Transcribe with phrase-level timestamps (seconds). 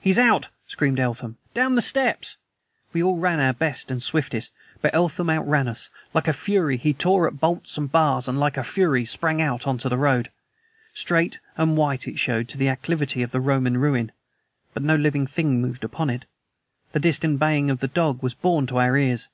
[0.00, 1.36] "He's out!" screamed Eltham.
[1.54, 2.38] "Down the steps!"
[2.92, 4.52] We all ran our best and swiftest.
[4.82, 5.90] But Eltham outran us.
[6.12, 9.68] Like a fury he tore at bolts and bars, and like a fury sprang out
[9.68, 10.32] into the road.
[10.92, 14.10] Straight and white it showed to the acclivity by the Roman ruin.
[14.74, 16.24] But no living thing moved upon it.
[16.90, 19.28] The distant baying of the dog was borne to our ears.